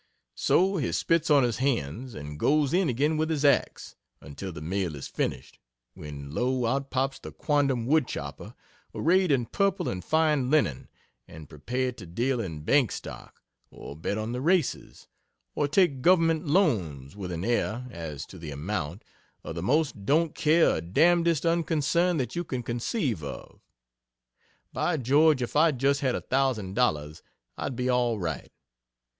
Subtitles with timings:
[0.33, 4.59] So he spits on his hands, and goes in again with his axe, until the
[4.59, 5.59] mill is finished,
[5.93, 6.65] when lo!
[6.65, 8.55] out pops the quondam wood chopper,
[8.95, 10.89] arrayed in purple and fine linen,
[11.27, 15.07] and prepared to deal in bank stock, or bet on the races,
[15.53, 19.03] or take government loans, with an air, as to the amount,
[19.43, 23.61] of the most don't care a d dest unconcern that you can conceive of.
[24.73, 27.21] By George, if I just had a thousand dollars
[27.55, 28.51] I'd be all right!